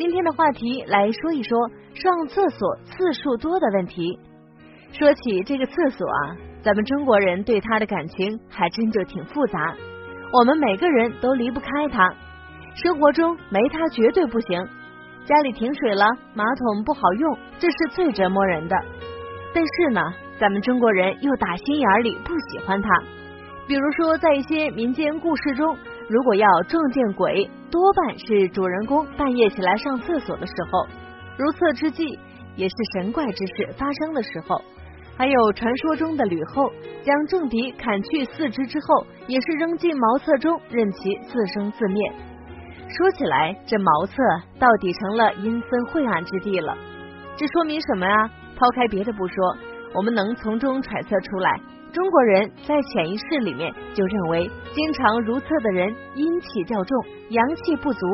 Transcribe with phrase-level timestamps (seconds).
[0.00, 1.58] 今天的话题来说一说
[1.92, 4.18] 上厕所次数多的问题。
[4.92, 9.74] 说起这个厕所啊，咱们中国人对它的感情还真就挺复杂。
[10.32, 12.14] 我们每个人都离不开它，
[12.82, 14.66] 生活中没它绝对不行。
[15.26, 18.76] 家里停水了，马桶不好用，这是最折磨人的。
[19.52, 20.00] 但是呢，
[20.38, 22.88] 咱们中国人又打心眼里不喜欢它。
[23.68, 25.76] 比如说，在一些民间故事中，
[26.10, 30.84] 如果要撞见鬼，多半是主人公半夜起来上厕所的时候；
[31.38, 32.18] 如厕之际，
[32.56, 34.60] 也是神怪之事发生的时候。
[35.16, 36.68] 还有传说中的吕后
[37.04, 42.12] 将政敌砍去四肢之后，也是扔进茅厕中，任其自生自灭。
[42.88, 44.16] 说起来，这茅厕
[44.58, 46.76] 到底成了阴森晦暗之地了。
[47.36, 48.28] 这说明什么啊？
[48.56, 49.56] 抛开别的不说，
[49.94, 51.60] 我们能从中揣测出来，
[51.92, 58.06] 中国人在潜意识里面就认为，经常如厕的人阴气较重，阳气不足。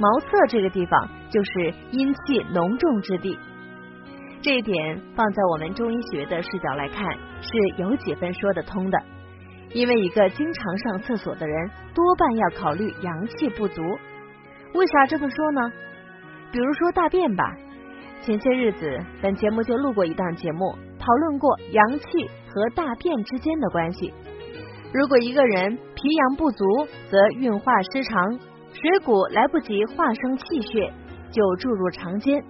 [0.00, 3.38] 茅厕这个地方就是阴气浓重之地。
[4.40, 7.04] 这一点放在我们中医学的视角来看，
[7.40, 8.98] 是有几分说得通的。
[9.72, 13.82] 因为一个经常上厕所的人，多半要考虑阳气不足。
[14.74, 15.60] 为啥这么说呢？
[16.50, 17.44] 比如说大便吧，
[18.28, 18.86] 前些日子
[19.22, 24.12] 本节目就录过一档节目，讨论过阳气和大便之间的关系。
[24.92, 26.62] 如果一个人脾阳不足，
[27.10, 28.38] 则运化失常，
[28.74, 30.92] 水谷来不及化生气血，
[31.30, 32.44] 就注入肠间。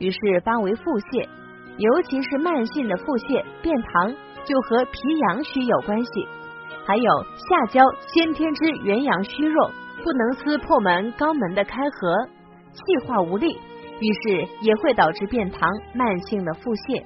[0.00, 1.28] 于是发为腹泻，
[1.78, 4.12] 尤其是慢性的腹泻、便溏，
[4.44, 6.10] 就和脾阳虚有关系。
[6.84, 7.04] 还有
[7.36, 9.70] 下焦先天之元阳虚弱，
[10.02, 12.26] 不能撕破门肛门的开合，
[12.72, 13.56] 气化无力，
[14.00, 17.04] 于是也会导致便溏、慢性的腹泻。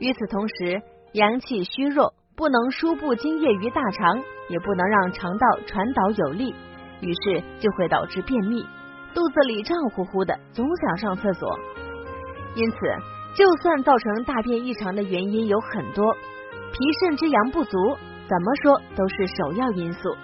[0.00, 6.54] 与此同时，阳气虚弱，不能输布津液于大肠，也不能让肠道传导有力，
[7.00, 8.62] 于是就会导致便秘，
[9.14, 11.58] 肚子里胀乎乎的，总想上厕所。
[12.54, 12.76] 因此，
[13.36, 16.12] 就算造成大便异常的原因有很多，
[16.72, 17.96] 脾肾之阳不足，
[18.28, 20.16] 怎么说都是首要因素。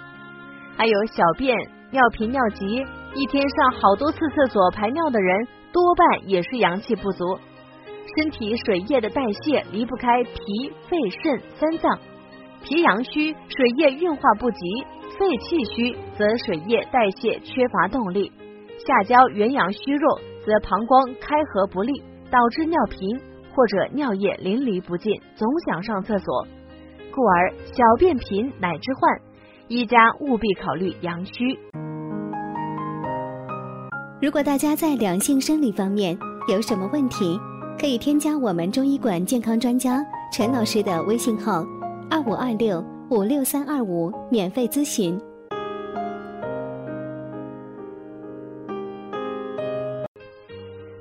[0.77, 1.57] 还有小便、
[1.91, 7.39] 尿频、尿急，一天上好多次厕所排尿的人，多半也是阳气不足。
[8.17, 11.99] 身体水液的代谢离不开脾、肺、肾三脏，
[12.63, 14.59] 脾阳虚，水液运化不及；
[15.19, 18.31] 肺气虚，则水液代谢缺乏动力；
[18.85, 21.93] 下焦元阳虚弱，则膀胱开合不利。
[22.31, 23.17] 导致尿频
[23.55, 26.47] 或者尿液淋漓不尽，总想上厕所，
[27.15, 29.21] 故而小便频乃之患。
[29.69, 31.57] 一家务必考虑阳虚。
[34.23, 36.17] 如果大家在两性生理方面
[36.49, 37.39] 有什么问题，
[37.79, 40.01] 可以添加我们中医馆健康专家
[40.33, 41.65] 陈老师的微信号：
[42.09, 45.19] 二五二六五六三二五，免费咨询。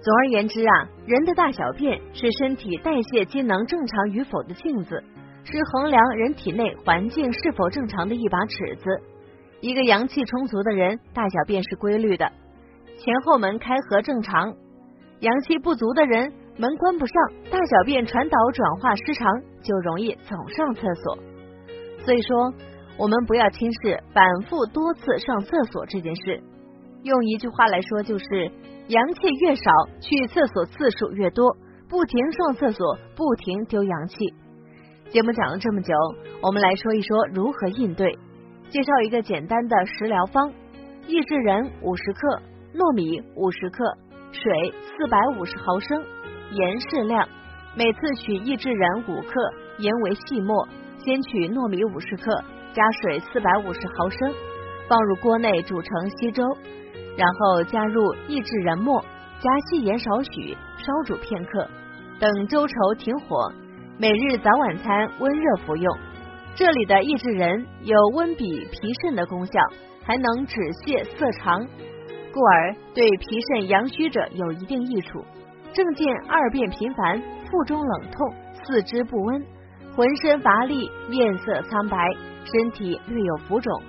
[0.01, 5.01] 总而言之啊，人的大小便是身体代谢机能正常与否的镜子，
[5.45, 9.01] 是衡量人体内环境是否正常的一把尺子。
[9.61, 12.29] 一个阳气充足的人，大小便是规律的，
[13.03, 14.53] 前后门开合正常；
[15.19, 17.15] 阳气不足的人，门关不上，
[17.51, 19.29] 大小便传导转化失常，
[19.61, 21.17] 就容易总上厕所。
[22.05, 22.53] 所以说，
[22.97, 26.41] 我们不要轻视反复多次上厕所这件事。
[27.03, 28.25] 用一句话来说，就是。
[28.89, 29.71] 阳气越少，
[30.01, 31.55] 去厕所次数越多，
[31.87, 34.17] 不停上厕所，不停丢阳气。
[35.09, 35.93] 节目讲了这么久，
[36.41, 38.13] 我们来说一说如何应对。
[38.69, 40.51] 介绍一个简单的食疗方：
[41.07, 42.41] 益智仁五十克，
[42.73, 43.85] 糯米五十克，
[44.31, 46.03] 水四百五十毫升，
[46.49, 47.27] 盐适量。
[47.75, 49.29] 每次取益智仁五克，
[49.77, 50.67] 盐为细末。
[50.97, 52.33] 先取糯米五十克，
[52.73, 54.33] 加水四百五十毫升，
[54.89, 56.43] 放入锅内煮成稀粥。
[57.15, 58.99] 然后加入益智仁末，
[59.39, 61.69] 加细盐少许，烧煮片刻，
[62.19, 63.53] 等粥稠停火。
[63.99, 65.95] 每日早晚餐温热服用。
[66.55, 69.61] 这里的益智仁有温脾脾肾的功效，
[70.03, 71.61] 还能止泻涩肠，
[72.33, 75.23] 故而对脾肾阳虚者有一定益处。
[75.71, 78.33] 症见二便频繁，腹中冷痛，
[78.63, 79.45] 四肢不温，
[79.95, 81.97] 浑身乏力，面色苍白，
[82.45, 83.81] 身体略有浮肿，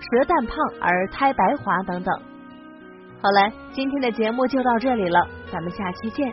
[0.00, 2.14] 舌淡胖而苔白滑等等。
[3.22, 6.32] 好了，今天的节目就到这里了，咱们下期见。